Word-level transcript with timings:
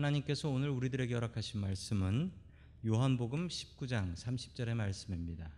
하나님께서 0.00 0.48
오늘 0.48 0.70
우리들에게 0.70 1.12
허락하신 1.12 1.60
말씀은 1.60 2.32
요한복음 2.86 3.48
19장 3.48 4.14
30절의 4.14 4.74
말씀입니다. 4.74 5.50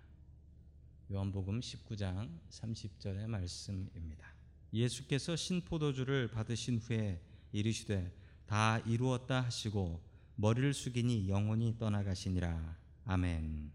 요한복음 1.13 1.61
19장 1.61 2.29
30절의 2.51 3.29
말씀입니다. 3.29 4.35
예수께서 4.73 5.37
신포도주를 5.37 6.29
받으신 6.29 6.79
후에 6.79 7.21
이르시되 7.53 8.13
다 8.47 8.81
이루었다 8.81 9.43
하시고 9.43 10.03
머리를 10.35 10.75
숙이니 10.75 11.29
영혼이 11.29 11.79
떠나가시니라. 11.79 12.77
아멘. 13.05 13.71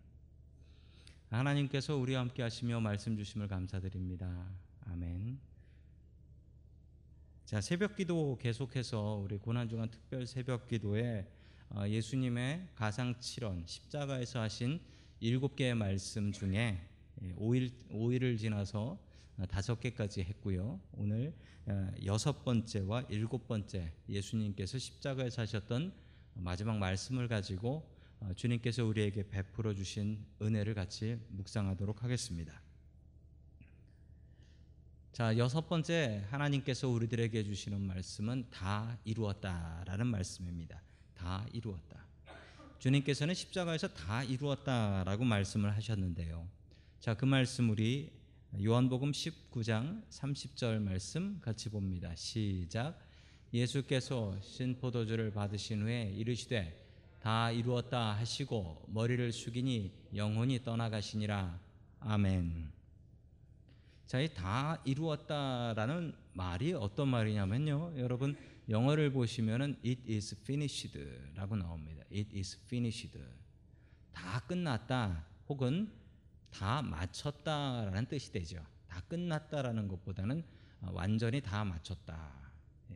하나님께서 1.30 1.96
우리와 1.96 2.20
함께 2.22 2.44
하시며 2.44 2.82
말씀 2.82 3.16
주심을 3.16 3.48
감사드립니다. 3.48 4.50
아멘. 4.82 5.40
자, 7.48 7.62
새벽 7.62 7.96
기도 7.96 8.38
계속해서 8.42 9.22
우리 9.24 9.38
고난중간 9.38 9.90
특별 9.90 10.28
새벽 10.28 10.68
기도에 10.68 11.26
어, 11.70 11.88
예수님의 11.88 12.68
가상 12.76 13.14
7원 13.22 13.66
십자가에서 13.66 14.42
하신 14.42 14.82
일곱 15.22 15.56
개의 15.56 15.74
말씀 15.74 16.34
중에 16.34 16.78
5일 17.38 17.72
예, 17.72 17.96
5일을 17.96 18.38
지나서 18.38 19.00
어, 19.38 19.46
다섯 19.46 19.80
개까지 19.80 20.24
했고요. 20.24 20.78
오늘 20.92 21.34
어, 21.68 21.90
여섯 22.04 22.44
번째와 22.44 23.06
일곱 23.08 23.48
번째 23.48 23.94
예수님께서 24.10 24.78
십자가에서 24.78 25.44
하셨던 25.44 25.94
마지막 26.34 26.78
말씀을 26.80 27.30
가지고 27.30 27.90
주님께서 28.36 28.84
우리에게 28.84 29.30
베풀어 29.30 29.74
주신 29.74 30.20
은혜를 30.42 30.74
같이 30.74 31.18
묵상하도록 31.30 32.04
하겠습니다. 32.04 32.67
자, 35.18 35.36
여섯 35.36 35.68
번째 35.68 36.24
하나님께서 36.30 36.88
우리들에게 36.88 37.44
주시는 37.44 37.82
말씀은 37.82 38.52
다 38.52 39.00
이루었다라는 39.04 40.06
말씀입니다. 40.06 40.80
다 41.16 41.44
이루었다. 41.54 42.06
주님께서는 42.78 43.34
십자가에서 43.34 43.88
다 43.88 44.24
이루었다라고 44.24 45.24
말씀을 45.24 45.76
하셨는데요. 45.76 46.48
자, 47.00 47.16
그 47.16 47.26
말씀 47.26 47.72
우리 47.72 48.12
요한복음 48.64 49.12
19장 49.12 50.08
30절 50.08 50.84
말씀 50.84 51.40
같이 51.42 51.70
봅니다. 51.70 52.14
시작. 52.14 53.00
예수께서 53.52 54.40
신포도주를 54.40 55.32
받으신 55.32 55.82
후에 55.82 56.14
이르시되 56.16 56.80
다 57.24 57.50
이루었다 57.50 58.16
하시고 58.18 58.86
머리를 58.90 59.32
숙이니 59.32 60.12
영혼이 60.14 60.64
떠나가시니라. 60.64 61.60
아멘. 62.02 62.77
자, 64.08 64.22
이다 64.22 64.82
이루었다라는 64.86 66.16
말이 66.32 66.72
어떤 66.72 67.10
말이냐면요. 67.10 67.96
여러분 67.98 68.38
영어를 68.70 69.12
보시면은 69.12 69.78
it 69.86 70.02
is 70.10 70.34
finished라고 70.44 71.58
나옵니다. 71.58 72.06
it 72.10 72.34
is 72.38 72.58
finished. 72.64 73.20
다 74.14 74.40
끝났다 74.48 75.26
혹은 75.50 75.92
다 76.50 76.82
마쳤다라는 76.82 78.06
뜻이 78.06 78.32
되죠. 78.32 78.66
다 78.88 79.02
끝났다라는 79.10 79.90
것보다는 79.90 80.42
완전히 80.84 81.42
다 81.42 81.66
마쳤다. 81.66 82.32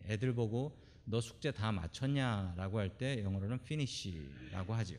애들 0.06 0.34
보고 0.34 0.80
너 1.04 1.20
숙제 1.20 1.52
다 1.52 1.74
마쳤냐라고 1.74 2.80
할 2.80 2.98
때 2.98 3.22
영어로는 3.22 3.60
finish라고 3.64 4.74
하죠. 4.76 4.96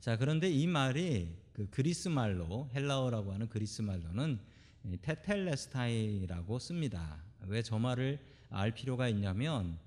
자, 0.00 0.16
그런데 0.16 0.50
이 0.50 0.66
말이 0.66 1.36
그 1.52 1.68
그리스 1.68 2.08
말로 2.08 2.70
헬라어라고 2.74 3.34
하는 3.34 3.46
그리스 3.50 3.82
말로는 3.82 4.53
테텔레스타이라고 5.00 6.58
씁니다. 6.58 7.22
왜 7.46 7.62
저 7.62 7.78
말을 7.78 8.18
알 8.50 8.72
필요가 8.72 9.08
있냐면 9.08 9.78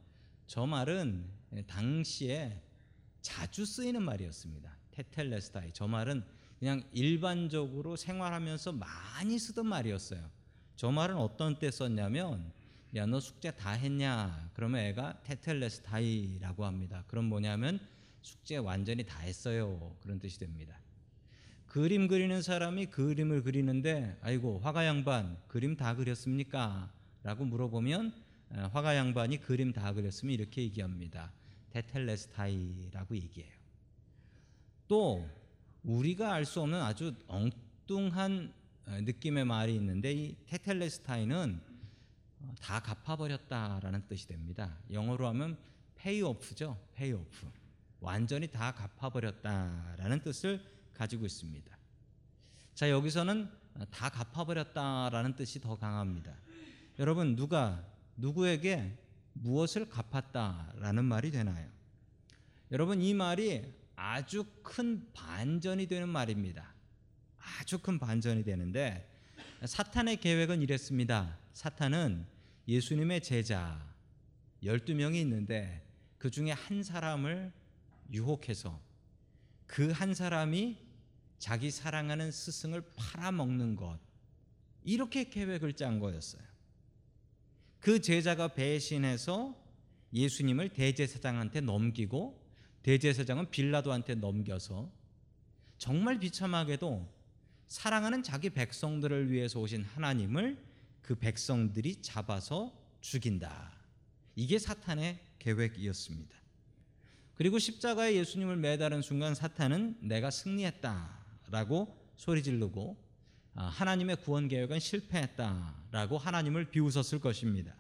저 0.48 0.66
말은 0.66 1.26
당시에 1.67 2.62
자주 3.22 3.66
쓰이는 3.66 4.02
말이었습니다. 4.02 4.75
테텔레스타이. 4.91 5.72
저 5.74 5.88
말은 5.88 6.24
그냥 6.59 6.84
일반적으로 6.91 7.96
생활하면서 7.96 8.72
많이 8.74 9.38
쓰던 9.38 9.66
말이었어요. 9.68 10.30
저 10.75 10.91
말은 10.91 11.16
어떤 11.18 11.59
때 11.59 11.69
썼냐면 11.72 12.52
야 12.96 13.06
너 13.06 13.19
숙제 13.19 13.52
다 13.52 13.72
했냐? 13.72 14.50
그러면 14.53 14.81
애가 14.86 15.22
테텔레스타이라고 15.24 16.66
합니다. 16.66 17.03
그럼 17.07 17.25
뭐냐면 17.25 17.80
숙제 18.22 18.57
완전히 18.57 19.03
다 19.06 19.19
했어요. 19.19 19.96
그런 20.02 20.19
뜻이 20.19 20.40
됩니다. 20.40 20.80
그림 21.67 22.07
그리는 22.07 22.41
사람이 22.41 22.88
그림을 22.88 23.44
그리는데 23.44 24.17
아이고 24.22 24.59
화가 24.59 24.85
양반 24.85 25.38
그림 25.47 25.75
다 25.75 25.95
그렸습니까? 25.95 26.91
라고 27.23 27.45
물어보면 27.45 28.13
화가 28.72 28.95
양반이 28.95 29.41
그림 29.41 29.73
다 29.73 29.94
그렸으면 29.94 30.33
이렇게 30.33 30.61
얘기합니다. 30.63 31.31
테텔레스타이라고 31.72 33.16
얘기해요. 33.16 33.51
또 34.88 35.29
우리가 35.83 36.33
알 36.33 36.45
수 36.45 36.61
없는 36.61 36.81
아주 36.81 37.13
엉뚱한 37.27 38.53
느낌의 38.88 39.44
말이 39.44 39.75
있는데 39.75 40.13
이 40.13 40.35
테텔레스타이는 40.45 41.59
어, 42.39 42.53
다 42.61 42.79
갚아버렸다라는 42.79 44.07
뜻이 44.07 44.27
됩니다. 44.27 44.77
영어로 44.91 45.27
하면 45.27 45.57
pay 45.97 46.22
off. 46.22 46.56
완전히 48.00 48.47
다 48.47 48.72
갚아버렸다라는 48.73 50.22
뜻을 50.22 50.76
가지고 50.97 51.25
있습니다. 51.25 51.78
자, 52.74 52.90
여기서는 52.90 53.50
다 53.91 54.09
갚아버렸다라는 54.09 55.35
뜻이 55.35 55.62
더 55.62 55.78
강합니다. 55.78 56.35
여러분, 57.00 57.35
누가 57.35 57.84
누구에게 58.18 58.97
무엇을 59.34 59.90
갚았다라는 59.90 61.06
말이 61.06 61.31
되나요? 61.31 61.69
여러분, 62.72 63.02
이 63.02 63.13
말이 63.13 63.74
아주 63.96 64.46
큰 64.63 65.07
반전이 65.13 65.88
되는 65.88 66.09
말입니다. 66.09 66.74
아주 67.59 67.80
큰 67.80 68.00
반전이 68.00 68.44
되는데, 68.44 69.07
사탄의 69.63 70.18
계획은 70.18 70.62
이랬습니다. 70.62 71.38
사탄은 71.53 72.25
예수님의 72.68 73.22
제자 73.22 73.81
12명이 74.63 75.16
있는데 75.22 75.84
그 76.18 76.30
중에 76.30 76.52
한 76.52 76.84
사람을 76.84 77.52
유혹해서 78.12 78.80
그 79.66 79.91
한 79.91 80.13
사람이 80.13 80.87
자기 81.40 81.72
사랑하는 81.72 82.31
스승을 82.31 82.84
팔아먹는 82.96 83.75
것 83.75 84.00
이렇게 84.84 85.25
계획을 85.30 85.74
짠 85.74 86.00
거였어요. 86.00 86.42
그 87.80 88.02
제자가 88.02 88.50
배신해서 88.50 89.56
예수님을 90.14 90.70
대제사장한테 90.70 91.62
넘기고 91.62 92.44
대제사장은 92.84 93.52
빌라도한테 93.52 94.16
넘겨서 94.16 94.92
정말 95.78 96.20
비참하게도 96.20 97.08
사랑하는 97.68 98.24
자기 98.24 98.50
백성들을 98.50 99.31
위해서 99.31 99.59
오신 99.59 99.84
하나님을 99.84 100.64
그 101.02 101.16
백성들이 101.16 102.02
잡아서 102.02 102.74
죽인다. 103.02 103.74
이게 104.36 104.58
사탄의 104.58 105.19
계획이었습니다. 105.40 106.36
그리고 107.36 107.59
십자가에 107.59 108.16
예수님을 108.16 108.58
매달은 108.58 109.02
순간 109.02 109.36
사탄은 109.36 109.98
내가 110.02 110.31
승리했다. 110.31 111.16
라고 111.50 111.96
소리 112.16 112.44
지르고 112.44 112.97
아, 113.56 113.66
하나님의 113.66 114.18
구원 114.18 114.47
계획은 114.47 114.80
실패했다 114.80 115.75
라고 115.91 116.18
하나님을 116.18 116.69
비웃었을 116.69 117.19
것입니다. 117.19 117.74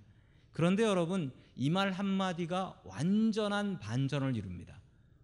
그런데 0.53 0.83
여러분 0.83 1.31
이 1.55 1.69
말 1.69 1.91
한마디가 1.91 2.81
완전한 2.83 3.79
반전을 3.79 4.35
이룹니다. 4.35 4.79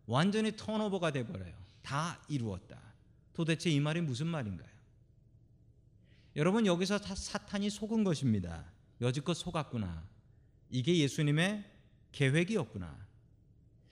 완전히 0.08 0.56
턴오버가 0.56 1.12
돼 1.12 1.26
버려요. 1.26 1.54
다 1.82 2.20
이루었다. 2.28 2.80
도대체 3.34 3.70
이 3.70 3.80
말이 3.80 4.02
무슨 4.02 4.28
말인가요? 4.28 4.70
여러분 6.36 6.66
여기서 6.66 6.98
사탄이 6.98 7.70
속은 7.70 8.04
것입니다. 8.04 8.66
여지껏 9.02 9.36
속았구나. 9.36 10.04
이게 10.70 10.98
예수님의 10.98 11.64
계획이었구나. 12.12 12.96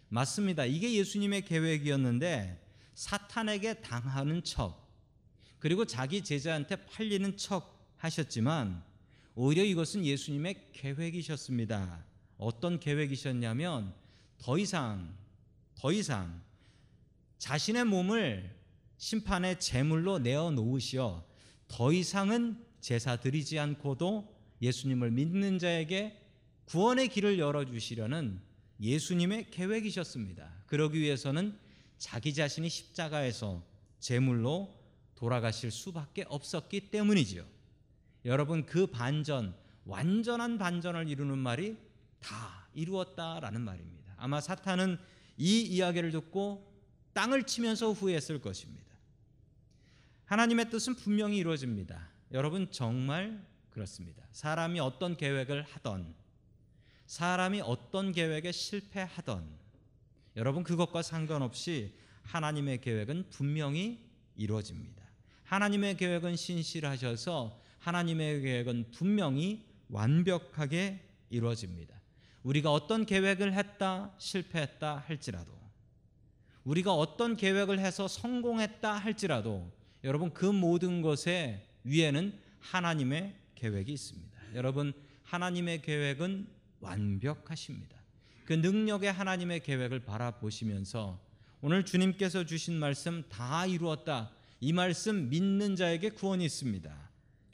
맞습니다. 0.09 0.65
이게 0.65 0.93
예수님의 0.95 1.45
계획이었는데 1.45 2.59
사탄에게 3.01 3.81
당하는 3.81 4.43
척 4.43 4.87
그리고 5.57 5.85
자기 5.85 6.23
제자한테 6.23 6.85
팔리는 6.85 7.35
척 7.35 7.91
하셨지만 7.97 8.83
오히려 9.33 9.63
이것은 9.63 10.05
예수님의 10.05 10.69
계획이셨습니다. 10.73 12.05
어떤 12.37 12.79
계획이셨냐면 12.79 13.91
더 14.37 14.59
이상 14.59 15.17
더 15.73 15.91
이상 15.91 16.43
자신의 17.39 17.85
몸을 17.85 18.55
심판의 18.97 19.59
제물로 19.59 20.19
내어 20.19 20.51
놓으시어 20.51 21.25
더 21.69 21.91
이상은 21.91 22.63
제사 22.81 23.15
드리지 23.15 23.57
않고도 23.57 24.31
예수님을 24.61 25.09
믿는 25.09 25.57
자에게 25.57 26.21
구원의 26.65 27.07
길을 27.07 27.39
열어 27.39 27.65
주시려는 27.65 28.39
예수님의 28.79 29.49
계획이셨습니다. 29.49 30.51
그러기 30.67 30.99
위해서는 30.99 31.57
자기 32.01 32.33
자신이 32.33 32.67
십자가에서 32.67 33.63
제물로 33.99 34.75
돌아가실 35.13 35.69
수밖에 35.69 36.25
없었기 36.27 36.89
때문이지요. 36.89 37.45
여러분 38.25 38.65
그 38.65 38.87
반전 38.87 39.55
완전한 39.85 40.57
반전을 40.57 41.07
이루는 41.07 41.37
말이 41.37 41.77
다 42.19 42.67
이루었다라는 42.73 43.61
말입니다. 43.61 44.15
아마 44.17 44.41
사탄은 44.41 44.97
이 45.37 45.61
이야기를 45.61 46.09
듣고 46.09 46.73
땅을 47.13 47.43
치면서 47.43 47.91
후회했을 47.91 48.41
것입니다. 48.41 48.91
하나님의 50.25 50.71
뜻은 50.71 50.95
분명히 50.95 51.37
이루어집니다. 51.37 52.09
여러분 52.31 52.71
정말 52.71 53.45
그렇습니다. 53.69 54.25
사람이 54.31 54.79
어떤 54.79 55.15
계획을 55.15 55.61
하던 55.61 56.15
사람이 57.05 57.61
어떤 57.61 58.11
계획에 58.11 58.51
실패하던 58.51 59.61
여러분 60.35 60.63
그것과 60.63 61.01
상관없이 61.01 61.93
하나님의 62.23 62.81
계획은 62.81 63.29
분명히 63.29 63.99
이루어집니다. 64.35 65.03
하나님의 65.43 65.97
계획은 65.97 66.35
신실하셔서 66.35 67.59
하나님의 67.79 68.41
계획은 68.41 68.91
분명히 68.91 69.65
완벽하게 69.89 71.05
이루어집니다. 71.29 71.99
우리가 72.43 72.71
어떤 72.71 73.05
계획을 73.05 73.53
했다 73.53 74.13
실패했다 74.17 75.03
할지라도 75.07 75.51
우리가 76.63 76.93
어떤 76.93 77.35
계획을 77.35 77.79
해서 77.79 78.07
성공했다 78.07 78.93
할지라도 78.93 79.71
여러분 80.03 80.33
그 80.33 80.45
모든 80.45 81.01
것의 81.01 81.65
위에는 81.83 82.39
하나님의 82.59 83.35
계획이 83.55 83.91
있습니다. 83.91 84.55
여러분 84.55 84.93
하나님의 85.23 85.81
계획은 85.81 86.47
완벽하십니다. 86.79 88.00
그 88.51 88.55
능력의 88.55 89.09
하나님의 89.13 89.63
계획을 89.63 90.01
바라보시면서 90.01 91.17
오늘 91.61 91.85
주님께서 91.85 92.45
주신 92.45 92.77
말씀 92.77 93.23
다 93.29 93.65
이루었다. 93.65 94.29
이 94.59 94.73
말씀 94.73 95.29
믿는 95.29 95.77
자에게 95.77 96.09
구원이 96.09 96.43
있습니다. 96.43 96.93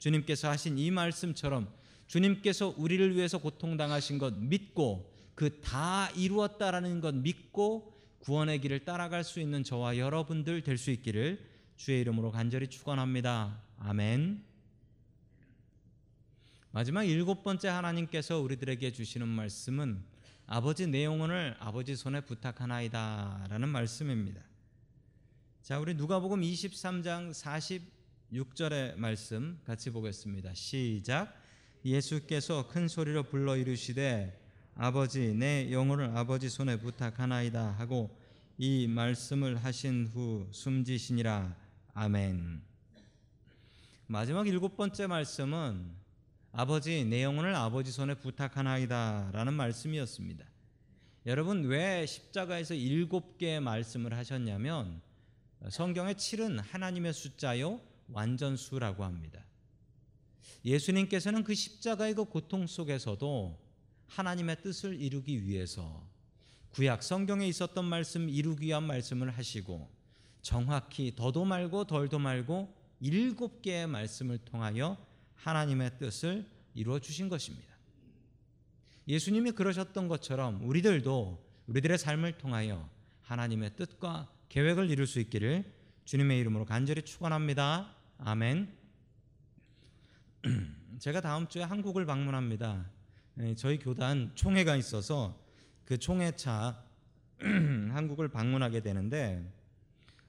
주님께서 0.00 0.50
하신 0.50 0.76
이 0.76 0.90
말씀처럼 0.90 1.72
주님께서 2.08 2.74
우리를 2.76 3.14
위해서 3.14 3.38
고통당하신 3.38 4.18
것 4.18 4.36
믿고 4.38 5.14
그 5.36 5.60
다 5.60 6.10
이루었다라는 6.16 7.00
것 7.00 7.14
믿고 7.14 7.94
구원의 8.18 8.60
길을 8.60 8.84
따라갈 8.84 9.22
수 9.22 9.38
있는 9.38 9.62
저와 9.62 9.98
여러분들 9.98 10.62
될 10.62 10.78
수 10.78 10.90
있기를 10.90 11.46
주의 11.76 12.00
이름으로 12.00 12.32
간절히 12.32 12.66
축원합니다. 12.66 13.62
아멘. 13.78 14.42
마지막 16.72 17.04
일곱 17.04 17.44
번째 17.44 17.68
하나님께서 17.68 18.40
우리들에게 18.40 18.90
주시는 18.90 19.28
말씀은 19.28 20.17
아버지 20.50 20.86
내 20.86 21.04
영혼을 21.04 21.54
아버지 21.60 21.94
손에 21.94 22.22
부탁하나이다 22.22 23.48
라는 23.50 23.68
말씀입니다. 23.68 24.40
자, 25.60 25.78
우리 25.78 25.92
누가복음 25.92 26.40
23장 26.40 27.34
46절의 28.32 28.96
말씀 28.96 29.60
같이 29.66 29.90
보겠습니다. 29.90 30.54
시작. 30.54 31.38
예수께서 31.84 32.66
큰 32.66 32.88
소리로 32.88 33.24
불러 33.24 33.58
이르시되 33.58 34.42
아버지 34.74 35.34
내 35.34 35.70
영혼을 35.70 36.16
아버지 36.16 36.48
손에 36.48 36.78
부탁하나이다 36.78 37.72
하고 37.72 38.18
이 38.56 38.86
말씀을 38.86 39.62
하신 39.62 40.06
후 40.14 40.48
숨지시니라. 40.50 41.54
아멘. 41.92 42.62
마지막 44.06 44.48
일곱 44.48 44.78
번째 44.78 45.08
말씀은 45.08 46.07
아버지 46.52 47.04
내 47.04 47.22
영혼을 47.22 47.54
아버지 47.54 47.92
손에 47.92 48.14
부탁하나이다라는 48.14 49.52
말씀이었습니다. 49.52 50.46
여러분 51.26 51.64
왜 51.64 52.06
십자가에서 52.06 52.74
일곱 52.74 53.36
개의 53.36 53.60
말씀을 53.60 54.14
하셨냐면 54.14 55.02
성경의 55.68 56.14
7은 56.14 56.62
하나님의 56.62 57.12
숫자요 57.12 57.80
완전 58.10 58.56
수라고 58.56 59.04
합니다. 59.04 59.44
예수님께서는 60.64 61.44
그 61.44 61.54
십자가의 61.54 62.14
그 62.14 62.24
고통 62.24 62.66
속에서도 62.66 63.58
하나님의 64.06 64.62
뜻을 64.62 65.00
이루기 65.00 65.46
위해서 65.46 66.02
구약 66.70 67.02
성경에 67.02 67.46
있었던 67.46 67.84
말씀 67.84 68.28
이루기 68.28 68.66
위한 68.66 68.84
말씀을 68.84 69.30
하시고 69.30 69.90
정확히 70.40 71.14
더도 71.14 71.44
말고 71.44 71.84
덜도 71.84 72.18
말고 72.18 72.74
일곱 73.00 73.60
개의 73.60 73.86
말씀을 73.86 74.38
통하여 74.38 74.96
하나님의 75.38 75.98
뜻을 75.98 76.46
이루어 76.74 76.98
주신 76.98 77.28
것입니다. 77.28 77.66
예수님이 79.06 79.52
그러셨던 79.52 80.08
것처럼 80.08 80.62
우리들도 80.68 81.44
우리들의 81.66 81.98
삶을 81.98 82.38
통하여 82.38 82.88
하나님의 83.22 83.76
뜻과 83.76 84.30
계획을 84.48 84.90
이룰 84.90 85.06
수 85.06 85.20
있기를 85.20 85.72
주님의 86.04 86.38
이름으로 86.40 86.64
간절히 86.64 87.02
축원합니다. 87.02 87.94
아멘. 88.18 88.74
제가 90.98 91.20
다음 91.20 91.48
주에 91.48 91.62
한국을 91.62 92.06
방문합니다. 92.06 92.90
예, 93.40 93.54
저희 93.54 93.78
교단 93.78 94.32
총회가 94.34 94.76
있어서 94.76 95.38
그 95.84 95.98
총회차 95.98 96.84
한국을 97.38 98.28
방문하게 98.28 98.80
되는데 98.80 99.52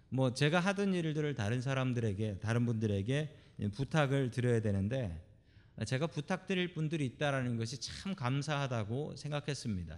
뭐 0.09 0.33
제가 0.33 0.59
하던 0.59 0.93
일들을 0.93 1.33
다른 1.35 1.61
사람들에게 1.61 2.39
다른 2.39 2.65
분들에게 2.65 3.35
부탁을 3.73 4.31
드려야 4.31 4.61
되는데 4.61 5.25
제가 5.85 6.07
부탁드릴 6.07 6.73
분들이 6.73 7.05
있다라는 7.05 7.57
것이 7.57 7.79
참 7.79 8.15
감사하다고 8.15 9.15
생각했습니다. 9.15 9.97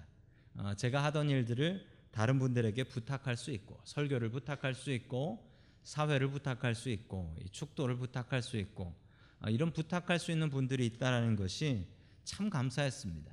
어, 0.58 0.74
제가 0.76 1.04
하던 1.06 1.30
일들을 1.30 1.86
다른 2.12 2.40
분들에게 2.40 2.84
부탁할 2.84 3.38
수 3.38 3.52
있고 3.52 3.80
설교를 3.86 4.30
부탁할 4.30 4.76
수 4.76 4.92
있고 4.92 5.50
사회를 5.84 6.30
부탁할 6.30 6.76
수 6.76 6.90
있고 6.90 7.36
축도를 7.52 7.98
부탁할 7.98 8.42
수 8.42 8.58
있고 8.58 8.94
어, 9.40 9.50
이런 9.50 9.72
부탁할 9.72 10.20
수 10.20 10.32
있는 10.32 10.50
분들이 10.50 10.86
있다라는 10.86 11.36
것이 11.36 11.88
참 12.24 12.50
감사했습니다. 12.50 13.32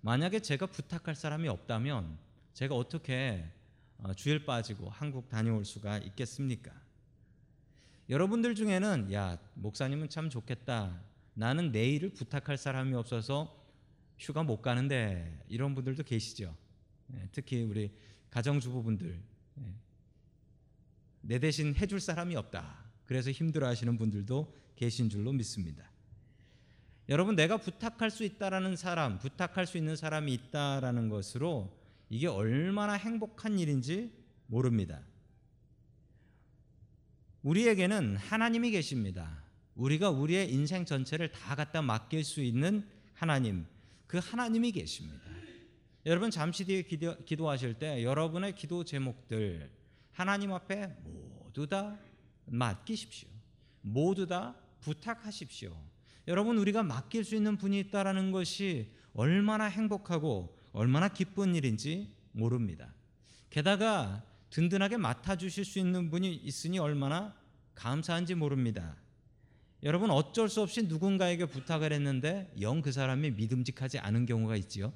만약에 0.00 0.40
제가 0.40 0.66
부탁할 0.66 1.14
사람이 1.14 1.48
없다면 1.48 2.18
제가 2.54 2.74
어떻게 2.74 3.44
어, 3.98 4.12
주일 4.14 4.44
빠지고 4.44 4.90
한국 4.90 5.28
다녀올 5.28 5.64
수가 5.64 5.98
있겠습니까? 5.98 6.72
여러분들 8.08 8.54
중에는 8.54 9.12
야 9.12 9.38
목사님은 9.54 10.10
참 10.10 10.28
좋겠다. 10.28 11.00
나는 11.32 11.72
내일을 11.72 12.10
부탁할 12.10 12.58
사람이 12.58 12.94
없어서 12.94 13.64
휴가 14.18 14.42
못 14.42 14.60
가는데 14.60 15.44
이런 15.48 15.74
분들도 15.74 16.02
계시죠. 16.02 16.54
예, 17.14 17.28
특히 17.32 17.62
우리 17.62 17.90
가정주부분들 18.30 19.20
예. 19.58 19.74
내 21.22 21.38
대신 21.38 21.74
해줄 21.74 22.00
사람이 22.00 22.36
없다. 22.36 22.84
그래서 23.04 23.30
힘들어하시는 23.30 23.96
분들도 23.96 24.54
계신 24.76 25.08
줄로 25.08 25.32
믿습니다. 25.32 25.90
여러분 27.08 27.36
내가 27.36 27.56
부탁할 27.56 28.10
수 28.10 28.24
있다라는 28.24 28.76
사람, 28.76 29.18
부탁할 29.18 29.66
수 29.66 29.76
있는 29.78 29.96
사람이 29.96 30.32
있다라는 30.32 31.08
것으로 31.08 31.76
이게 32.08 32.26
얼마나 32.26 32.94
행복한 32.94 33.58
일인지 33.58 34.12
모릅니다. 34.46 35.02
우리에게는 37.44 38.16
하나님이 38.16 38.70
계십니다. 38.70 39.44
우리가 39.74 40.08
우리의 40.08 40.50
인생 40.50 40.86
전체를 40.86 41.30
다 41.30 41.54
갖다 41.54 41.82
맡길 41.82 42.24
수 42.24 42.40
있는 42.40 42.88
하나님, 43.12 43.66
그 44.06 44.18
하나님이 44.18 44.72
계십니다. 44.72 45.20
여러분 46.06 46.30
잠시 46.30 46.64
뒤에 46.64 46.82
기도, 46.82 47.22
기도하실 47.24 47.74
때 47.74 48.02
여러분의 48.02 48.54
기도 48.54 48.82
제목들 48.82 49.70
하나님 50.10 50.54
앞에 50.54 50.96
모두 51.02 51.66
다 51.66 51.98
맡기십시오. 52.46 53.28
모두 53.82 54.26
다 54.26 54.56
부탁하십시오. 54.80 55.76
여러분 56.28 56.56
우리가 56.56 56.82
맡길 56.82 57.24
수 57.24 57.34
있는 57.34 57.58
분이 57.58 57.78
있다라는 57.80 58.32
것이 58.32 58.90
얼마나 59.12 59.66
행복하고 59.66 60.58
얼마나 60.72 61.08
기쁜 61.08 61.54
일인지 61.54 62.10
모릅니다. 62.32 62.94
게다가 63.50 64.24
든든하게 64.54 64.98
맡아주실 64.98 65.64
수 65.64 65.80
있는 65.80 66.10
분이 66.10 66.32
있으니 66.32 66.78
얼마나 66.78 67.34
감사한지 67.74 68.36
모릅니다. 68.36 68.94
여러분 69.82 70.12
어쩔 70.12 70.48
수 70.48 70.62
없이 70.62 70.82
누군가에게 70.82 71.46
부탁을 71.46 71.92
했는데 71.92 72.52
영 72.60 72.80
그 72.80 72.92
사람이 72.92 73.32
믿음직하지 73.32 73.98
않은 73.98 74.26
경우가 74.26 74.54
있지요. 74.56 74.92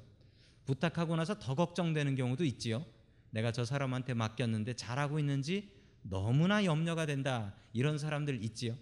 부탁하고 0.65 1.17
나서 1.17 1.37
더 1.39 1.55
걱정되는 1.55 2.15
경우도 2.15 2.45
있지요. 2.45 2.85
내가 3.31 3.51
저 3.51 3.65
사람한테 3.65 4.13
맡겼는데 4.13 4.75
잘하고 4.75 5.19
있는지 5.19 5.69
너무나 6.03 6.63
염려가 6.63 7.05
된다. 7.05 7.53
이런 7.73 7.97
사람들 7.97 8.41
있지요. 8.45 8.77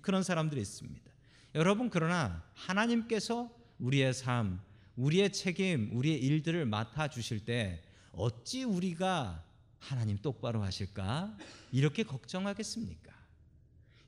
그런 0.00 0.24
사람들이 0.24 0.60
있습니다. 0.60 1.12
여러분 1.54 1.90
그러나 1.90 2.42
하나님께서 2.54 3.54
우리의 3.78 4.14
삶, 4.14 4.60
우리의 4.96 5.32
책임, 5.32 5.90
우리의 5.92 6.18
일들을 6.18 6.66
맡아 6.66 7.06
주실 7.06 7.44
때 7.44 7.84
어찌 8.10 8.64
우리가 8.64 9.51
하나님 9.82 10.16
똑바로 10.18 10.62
하실까? 10.62 11.36
이렇게 11.72 12.04
걱정하겠습니까? 12.04 13.12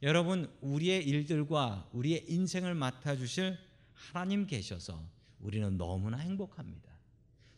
여러분, 0.02 0.56
우리의 0.60 1.04
일들과 1.04 1.88
우리의 1.92 2.26
인생을 2.28 2.74
맡아 2.74 3.16
주실 3.16 3.58
하나님 3.92 4.46
계셔서 4.46 5.04
우리는 5.40 5.76
너무나 5.76 6.18
행복합니다. 6.18 6.92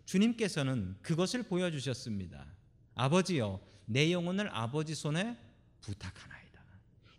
주님께서는 0.07 0.97
그것을 1.03 1.43
보여주셨습니다. 1.43 2.47
아버지여, 2.95 3.61
내 3.85 4.11
영혼을 4.11 4.49
아버지 4.51 4.95
손에 4.95 5.37
부탁하나이다. 5.83 6.63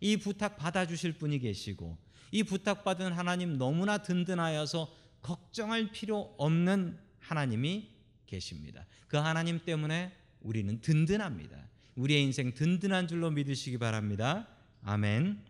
이 0.00 0.16
부탁 0.16 0.56
받아주실 0.56 1.12
분이 1.18 1.38
계시고, 1.38 1.96
이 2.32 2.42
부탁받은 2.42 3.12
하나님 3.12 3.56
너무나 3.56 3.98
든든하여서 3.98 4.92
걱정할 5.22 5.92
필요 5.92 6.34
없는 6.38 6.98
하나님이 7.20 7.88
계십니다. 8.26 8.84
그 9.06 9.16
하나님 9.16 9.64
때문에 9.64 10.12
우리는 10.48 10.80
든든합니다. 10.80 11.68
우리의 11.96 12.22
인생 12.22 12.54
든든한 12.54 13.06
줄로 13.06 13.30
믿으시기 13.30 13.76
바랍니다. 13.76 14.48
아멘. 14.82 15.44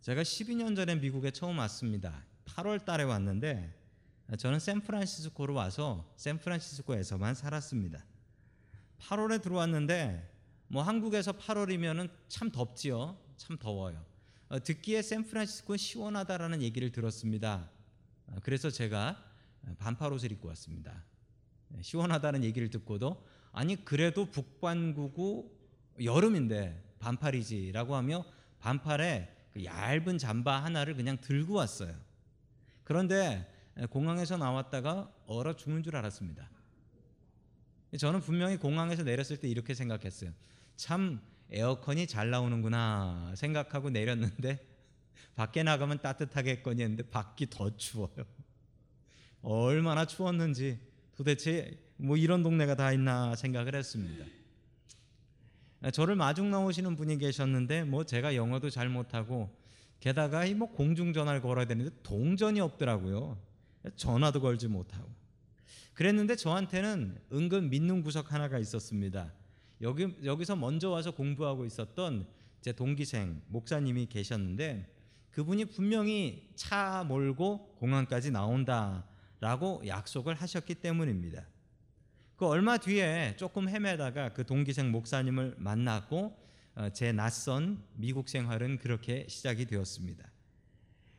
제가 0.00 0.22
12년 0.22 0.74
전에 0.74 0.94
미국에 0.94 1.30
처음 1.30 1.58
왔습니다. 1.58 2.24
8월 2.46 2.82
달에 2.82 3.02
왔는데 3.02 3.78
저는 4.38 4.58
샌프란시스코로 4.58 5.52
와서 5.52 6.10
샌프란시스코에서만 6.16 7.34
살았습니다. 7.34 8.02
8월에 9.00 9.42
들어왔는데 9.42 10.26
뭐 10.68 10.82
한국에서 10.82 11.32
8월이면은 11.32 12.08
참 12.28 12.50
덥지요. 12.50 13.18
참 13.36 13.58
더워요. 13.58 14.02
어, 14.48 14.62
듣기에 14.62 15.02
샌프란시스코 15.02 15.76
시원하다라는 15.76 16.62
얘기를 16.62 16.90
들었습니다. 16.90 17.68
어, 18.28 18.36
그래서 18.42 18.70
제가 18.70 19.22
반팔 19.78 20.10
옷을 20.14 20.32
입고 20.32 20.48
왔습니다. 20.48 21.09
예, 21.76 21.82
시원하다는 21.82 22.44
얘기를 22.44 22.70
듣고도 22.70 23.24
아니 23.52 23.84
그래도 23.84 24.26
북반구고 24.26 25.58
여름인데 26.02 26.82
반팔이지라고 27.00 27.96
하며 27.96 28.24
반팔에 28.60 29.36
그 29.52 29.64
얇은 29.64 30.18
잠바 30.18 30.64
하나를 30.64 30.94
그냥 30.94 31.18
들고 31.20 31.54
왔어요. 31.54 31.94
그런데 32.84 33.50
공항에서 33.90 34.36
나왔다가 34.36 35.12
얼어 35.26 35.54
죽는 35.54 35.82
줄 35.82 35.96
알았습니다. 35.96 36.48
저는 37.98 38.20
분명히 38.20 38.56
공항에서 38.56 39.02
내렸을 39.02 39.38
때 39.38 39.48
이렇게 39.48 39.74
생각했어요. 39.74 40.32
참 40.76 41.20
에어컨이 41.50 42.06
잘 42.06 42.30
나오는구나 42.30 43.32
생각하고 43.36 43.90
내렸는데 43.90 44.64
밖에 45.34 45.62
나가면 45.62 46.00
따뜻하겠거니 46.00 46.82
했는데 46.82 47.02
밖이 47.02 47.50
더 47.50 47.76
추워요. 47.76 48.24
얼마나 49.42 50.04
추웠는지 50.04 50.78
도대체 51.20 51.78
뭐 51.98 52.16
이런 52.16 52.42
동네가 52.42 52.76
다 52.76 52.92
있나 52.92 53.36
생각을 53.36 53.74
했습니다. 53.74 54.24
저를 55.92 56.16
마중 56.16 56.50
나오시는 56.50 56.96
분이 56.96 57.18
계셨는데 57.18 57.84
뭐 57.84 58.04
제가 58.04 58.34
영어도 58.36 58.70
잘 58.70 58.88
못하고 58.88 59.54
게다가 60.00 60.46
이 60.46 60.54
뭐 60.54 60.70
공중 60.70 61.12
전화를 61.12 61.42
걸어야 61.42 61.66
되는데 61.66 61.94
동전이 62.02 62.58
없더라고요. 62.60 63.38
전화도 63.96 64.40
걸지 64.40 64.68
못하고. 64.68 65.10
그랬는데 65.92 66.36
저한테는 66.36 67.20
은근 67.34 67.68
믿는 67.68 68.02
구석 68.02 68.32
하나가 68.32 68.58
있었습니다. 68.58 69.30
여기 69.82 70.08
여기서 70.24 70.56
먼저 70.56 70.88
와서 70.88 71.10
공부하고 71.10 71.66
있었던 71.66 72.26
제 72.62 72.72
동기생 72.72 73.42
목사님이 73.48 74.06
계셨는데 74.06 74.90
그분이 75.32 75.66
분명히 75.66 76.50
차 76.54 77.04
몰고 77.06 77.74
공항까지 77.76 78.30
나온다 78.30 79.04
라고 79.40 79.82
약속을 79.86 80.34
하셨기 80.34 80.76
때문입니다. 80.76 81.46
그 82.36 82.46
얼마 82.46 82.78
뒤에 82.78 83.34
조금 83.36 83.68
헤매다가 83.68 84.32
그 84.32 84.44
동기생 84.44 84.90
목사님을 84.90 85.56
만났고 85.58 86.36
어, 86.74 86.88
제 86.90 87.12
낯선 87.12 87.82
미국 87.94 88.28
생활은 88.28 88.78
그렇게 88.78 89.26
시작이 89.28 89.66
되었습니다. 89.66 90.30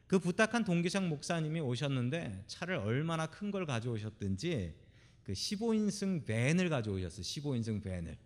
그 0.08 0.20
부탁한 0.20 0.66
동기생 0.66 1.10
목사님이 1.10 1.60
오셨는데 1.60 2.44
차를 2.48 2.78
얼마나 2.78 3.28
큰 3.28 3.52
걸 3.52 3.66
가져오셨든지 3.66 4.76
그 5.24 5.34
15인승 5.34 6.26
밴을 6.26 6.70
가져오셨어요. 6.70 7.22
15인승 7.22 7.84
밴을. 7.84 8.18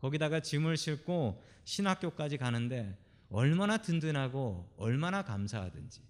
거기다가 0.00 0.40
짐을 0.40 0.76
싣고 0.76 1.42
신학교까지 1.64 2.38
가는데 2.38 2.98
얼마나 3.30 3.78
든든하고 3.78 4.74
얼마나 4.76 5.22
감사하든지. 5.22 6.02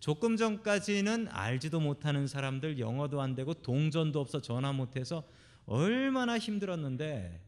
조금 0.00 0.36
전까지는 0.36 1.28
알지도 1.28 1.78
못하는 1.80 2.26
사람들 2.26 2.78
영어도 2.78 3.20
안 3.20 3.34
되고 3.34 3.52
동전도 3.54 4.18
없어 4.18 4.40
전화 4.40 4.72
못 4.72 4.96
해서 4.96 5.24
얼마나 5.66 6.38
힘들었는데 6.38 7.40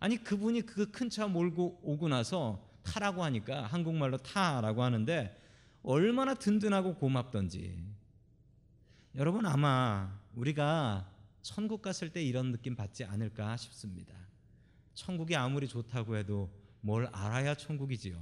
아니 0.00 0.22
그분이 0.22 0.62
그 0.62 0.90
큰 0.90 1.08
차 1.08 1.26
몰고 1.28 1.80
오고 1.82 2.08
나서 2.08 2.68
타라고 2.82 3.22
하니까 3.24 3.64
한국말로 3.66 4.18
타라고 4.18 4.82
하는데 4.82 5.40
얼마나 5.82 6.34
든든하고 6.34 6.96
고맙던지 6.96 7.78
여러분 9.14 9.46
아마 9.46 10.10
우리가 10.34 11.08
천국 11.42 11.80
갔을 11.80 12.10
때 12.10 12.22
이런 12.22 12.50
느낌 12.52 12.74
받지 12.74 13.04
않을까 13.04 13.56
싶습니다. 13.56 14.14
천국이 14.94 15.36
아무리 15.36 15.68
좋다고 15.68 16.16
해도 16.16 16.50
뭘 16.80 17.06
알아야 17.12 17.54
천국이지요. 17.54 18.20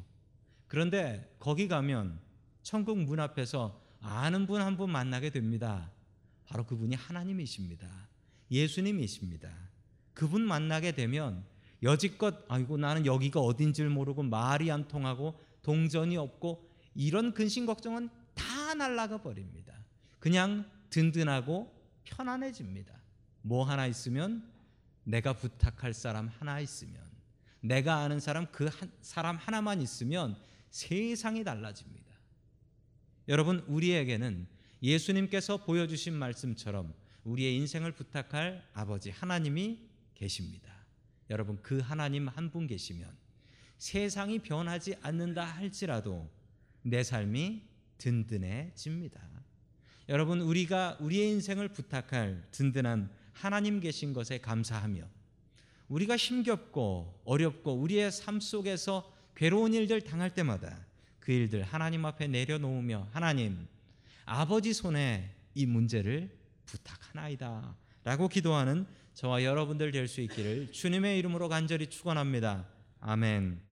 그런데 0.66 1.34
거기 1.38 1.68
가면 1.68 2.18
천국 2.62 2.98
문 2.98 3.20
앞에서 3.20 3.80
아는 4.00 4.46
분한분 4.46 4.90
만나게 4.90 5.30
됩니다. 5.30 5.90
바로 6.46 6.64
그분이 6.64 6.94
하나님이십니다. 6.94 7.88
예수님이십니다. 8.50 9.50
그분 10.14 10.42
만나게 10.42 10.92
되면 10.92 11.44
여지껏 11.82 12.44
아이고 12.48 12.76
나는 12.76 13.06
여기가 13.06 13.40
어딘지를 13.40 13.90
모르고 13.90 14.22
말이 14.22 14.70
안 14.70 14.86
통하고 14.86 15.40
동전이 15.62 16.16
없고 16.16 16.68
이런 16.94 17.32
근심 17.32 17.66
걱정은 17.66 18.10
다 18.34 18.74
날아가 18.74 19.22
버립니다. 19.22 19.74
그냥 20.18 20.70
든든하고 20.90 21.72
편안해집니다. 22.04 22.92
뭐 23.42 23.64
하나 23.64 23.86
있으면 23.86 24.48
내가 25.04 25.32
부탁할 25.32 25.94
사람 25.94 26.28
하나 26.28 26.60
있으면 26.60 27.02
내가 27.60 27.96
아는 27.98 28.20
사람 28.20 28.46
그 28.52 28.66
한, 28.66 28.92
사람 29.00 29.36
하나만 29.36 29.80
있으면 29.80 30.36
세상이 30.70 31.44
달라집니다. 31.44 32.01
여러분 33.28 33.60
우리에게는 33.68 34.46
예수님께서 34.82 35.58
보여주신 35.64 36.12
말씀처럼 36.14 36.92
우리의 37.24 37.54
인생을 37.56 37.92
부탁할 37.92 38.64
아버지 38.74 39.10
하나님이 39.10 39.78
계십니다. 40.14 40.72
여러분 41.30 41.58
그 41.62 41.78
하나님 41.78 42.28
한 42.28 42.50
분 42.50 42.66
계시면 42.66 43.08
세상이 43.78 44.40
변하지 44.40 44.96
않는다 45.02 45.44
할지라도 45.44 46.28
내 46.82 47.02
삶이 47.02 47.62
든든해집니다. 47.98 49.20
여러분 50.08 50.40
우리가 50.40 50.98
우리의 51.00 51.30
인생을 51.30 51.68
부탁할 51.68 52.48
든든한 52.50 53.10
하나님 53.32 53.80
계신 53.80 54.12
것에 54.12 54.38
감사하며 54.38 55.08
우리가 55.88 56.16
힘겹고 56.16 57.22
어렵고 57.24 57.74
우리의 57.74 58.10
삶 58.10 58.40
속에서 58.40 59.12
괴로운 59.36 59.74
일들 59.74 60.00
당할 60.00 60.34
때마다 60.34 60.84
그 61.22 61.30
일들 61.30 61.62
하나님 61.62 62.04
앞에 62.04 62.26
내려놓으며 62.26 63.08
하나님 63.12 63.68
아버지 64.24 64.72
손에 64.72 65.30
이 65.54 65.66
문제를 65.66 66.36
부탁하나이다 66.66 67.76
라고 68.02 68.26
기도하는 68.28 68.86
저와 69.14 69.44
여러분들 69.44 69.92
될 69.92 70.08
수 70.08 70.20
있기를 70.20 70.72
주님의 70.72 71.18
이름으로 71.18 71.48
간절히 71.48 71.86
축원합니다. 71.86 72.66
아멘. 73.00 73.71